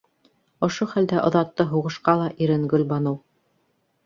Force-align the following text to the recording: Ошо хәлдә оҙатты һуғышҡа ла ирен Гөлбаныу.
Ошо 0.67 0.87
хәлдә 0.93 1.19
оҙатты 1.27 1.67
һуғышҡа 1.75 2.17
ла 2.23 2.31
ирен 2.47 2.65
Гөлбаныу. 2.73 3.21